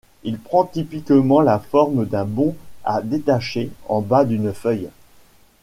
Il 0.23 0.39
prend 0.39 0.65
typiquement 0.65 1.41
la 1.41 1.59
forme 1.59 2.07
d'un 2.07 2.25
bon 2.25 2.55
à 2.83 3.03
détacher 3.03 3.69
en 3.87 4.01
bas 4.01 4.25
d'une 4.25 4.51
feuille. 4.51 4.89